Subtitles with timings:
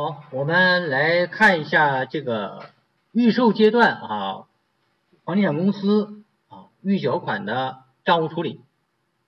[0.00, 2.66] 好，我们来看一下这个
[3.10, 4.46] 预售阶段啊，
[5.24, 8.60] 房地产公司啊预缴款的账务处理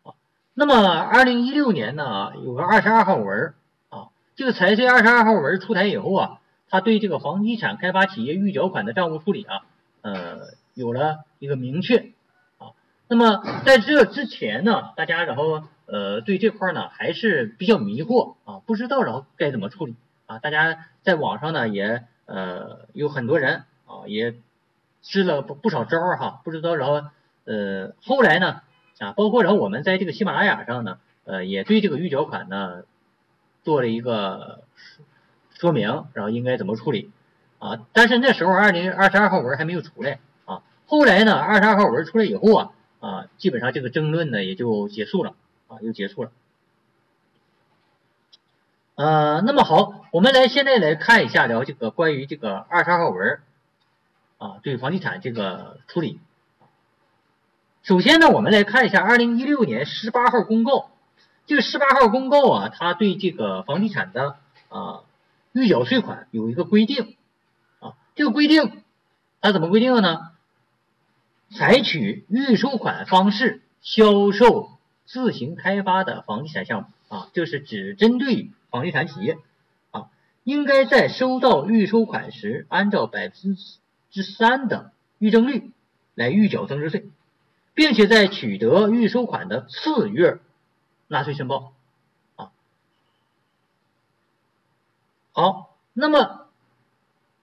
[0.05, 0.15] 啊。
[0.55, 3.53] 那么二零一六年呢，有个二十二号文
[3.89, 9.63] 啊，这个财税二十二号文出台以后啊，它对这个房地产开发企业预缴款的账务处理啊，
[10.03, 10.39] 呃，
[10.75, 12.13] 有了一个明确
[12.59, 12.79] 啊。
[13.09, 19.97] 那么在这之前呢，大家然后呃对这块呢还是比较迷惑啊，不知道然后该怎么处理。
[20.31, 24.37] 啊，大家在网上呢也呃有很多人啊也
[25.03, 27.03] 支了不不少招儿哈，不知道然后
[27.47, 28.61] 呃后来呢
[29.01, 32.85] 啊包括然后我们在这个喜马拉雅上呢呃也对这个预缴款呢
[33.65, 34.63] 做了一个
[35.51, 37.11] 说明，然后应该怎么处理
[37.59, 37.85] 啊？
[37.93, 42.71] 但是那时候二零二十二号文还没有出来啊，后来呢二十二号文出来以后啊
[43.01, 45.35] 啊基本上这个争论呢也就结束了
[45.67, 46.31] 啊又结束了。
[49.01, 53.41] 呃，那么好，我们来现在来看一下聊这个关于这个二十二号文
[54.37, 56.21] 啊，对房地产这个处理。
[57.83, 60.91] 首先呢，我们来看一下二零一六年十八号公告，
[61.47, 64.37] 这个十八号公告啊，它对这个房地产的
[64.69, 65.01] 啊
[65.53, 67.17] 预缴税款有一个规定
[67.79, 68.83] 啊，这个规定
[69.41, 70.31] 它怎么规定的呢？
[71.57, 74.69] 采取预收款方式销售
[75.07, 78.51] 自行开发的房地产项目啊，这是只针对。
[78.71, 79.37] 房地产企业
[79.91, 80.09] 啊，
[80.45, 83.57] 应该在收到预收款时，按照百分
[84.11, 85.73] 之三的预征率
[86.15, 87.11] 来预缴增值税，
[87.75, 90.39] 并且在取得预收款的次月
[91.09, 91.73] 纳税申报
[92.37, 92.53] 啊。
[95.33, 96.47] 好，那么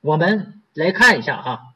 [0.02, 1.74] 我们来看一下哈，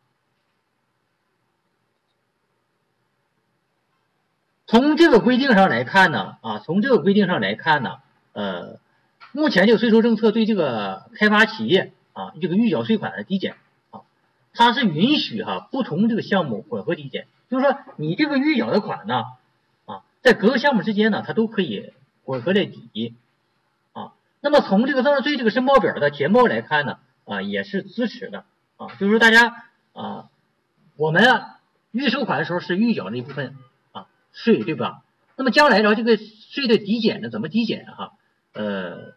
[4.66, 8.00] 从这个规定上来看呢，啊，从这个规定上来看呢，
[8.32, 8.80] 呃。
[9.34, 13.56] 目前这个税收政策对这个开发企业啊，这个预缴税款的抵减
[13.90, 14.02] 啊，
[14.54, 19.24] 它是允许哈不同这个项目混合抵减，就是说你这个预缴的款呢
[19.86, 21.94] 啊，在各个项目之间呢，它都可以
[22.26, 23.14] 混合的抵
[23.94, 24.12] 啊。
[24.42, 28.44] 那么从这个增值税这个申报表的填报来看呢啊，也是支持的
[28.76, 29.64] 啊，就是说大家
[29.94, 30.30] 啊，
[30.98, 31.60] 我们啊
[31.92, 33.56] 预收款的时候是预缴了一部分
[33.94, 35.04] 啊税对吧？
[35.38, 38.12] 那么将来呢这个税的抵减呢怎么抵减哈？
[38.52, 39.14] 呃。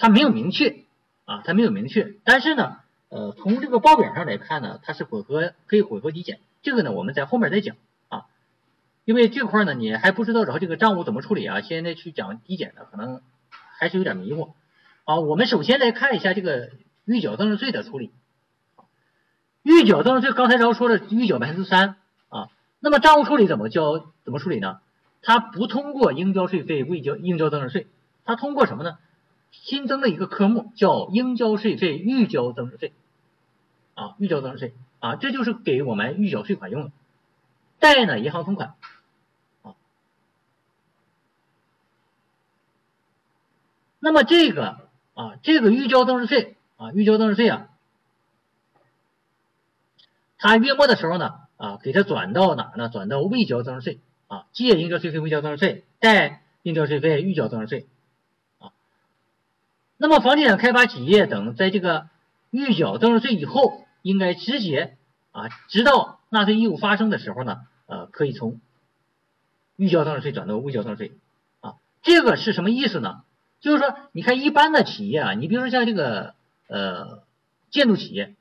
[0.00, 0.78] 它没有明确
[1.26, 2.78] 啊，它没有明确，但是呢，
[3.10, 7.76] 呃，从这个报表上来看呢，它是混合可以混合抵减，这个呢我们在后面再讲
[8.08, 8.24] 啊，
[9.04, 14.54] 因为这块呢你还不知道然后这个账务怎么处理啊，现在去讲抵减的可能还是有点迷糊
[15.04, 15.16] 啊。
[15.16, 16.70] 我们首先来看一下这个
[17.04, 18.10] 预缴增值税的处理，
[19.62, 21.96] 预缴增值税刚才然后说的预缴百分之三
[22.30, 24.80] 啊，那么账务处理怎么交怎么处理呢？
[25.20, 27.86] 它不通过应交税费未交应交增值税，
[28.24, 28.96] 它通过什么呢？
[29.50, 32.92] 新增的一个科目叫应交税费预交增值税，
[33.94, 36.92] 啊，预交增值税啊，这就是给我们预缴税款用的。
[37.78, 38.74] 贷呢，银行存款，
[39.62, 39.74] 啊，
[43.98, 47.68] 那么这个啊，这个预交增值税啊，预交增值税啊，
[50.38, 52.88] 它月末的时候呢，啊，给它转到哪呢？
[52.88, 57.86] 转到未交增值税啊，借应交税费未交增值税，贷应交税费预交增值税。
[60.02, 62.08] 那么，房地产开发企业等在这个
[62.50, 64.96] 预缴增值税以后，应该直接
[65.30, 68.62] 啊，直到纳税义务发生的时候呢，呃，可以从
[69.76, 71.12] 预交增值税转到未交增值税
[71.60, 71.74] 啊。
[72.00, 73.24] 这个是什么意思呢？
[73.60, 76.32] 就是说，你看一般的企业啊，你比如说像这个
[76.66, 77.22] 呃
[77.70, 78.34] 建筑企业，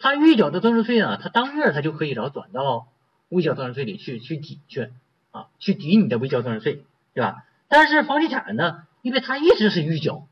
[0.00, 2.88] 它预缴的增值税呢，它当月它就可以然后转到
[3.28, 4.90] 未交增值税里去去抵去
[5.30, 6.82] 啊，去抵你的未交增值税，
[7.14, 7.44] 对吧？
[7.68, 10.26] 但是房地产呢，因为它一直是预缴。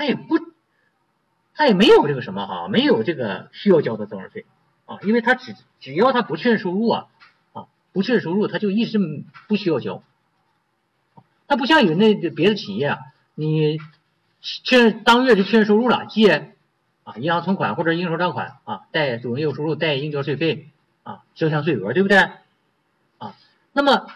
[0.00, 0.38] 他也不，
[1.52, 4.46] 他也没有这个什么哈，没有这个需要交的增值税
[4.86, 7.08] 啊，因为他只只要他不确认收入啊
[7.52, 8.98] 啊，不确认收入他就一直
[9.46, 10.02] 不需要交。
[11.46, 12.98] 他不像有那别的企业啊，
[13.34, 13.78] 你
[14.40, 16.54] 确认当月就确认收入了，借
[17.04, 20.70] 啊银行存款或者应收账款啊，贷主营业务收入，贷应交税费
[21.02, 22.16] 啊，销项税额，对不对
[23.18, 23.36] 啊？
[23.74, 24.06] 那么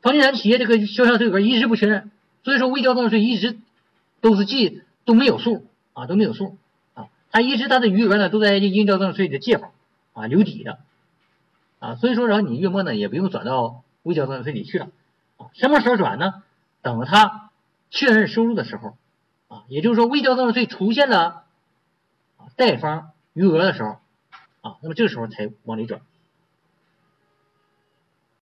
[0.00, 2.10] 房地产企业这个销项税额一直不确认，
[2.44, 3.58] 所以说未交增值税一直
[4.22, 4.80] 都是记。
[5.04, 6.56] 都没有数啊，都没有数
[6.94, 9.72] 啊，他一直他的余额呢都在应交增值税的借口
[10.12, 10.78] 啊留底的
[11.78, 14.88] 啊，所以说然后你月末呢也不用转到未交增值税里去了
[15.36, 16.42] 啊，什么时候转呢？
[16.82, 17.50] 等他
[17.90, 18.96] 确认收入的时候
[19.48, 21.44] 啊，也就是说未交增值税出现了
[22.36, 23.98] 啊贷方余额的时候
[24.60, 26.00] 啊，那么这个时候才往里转。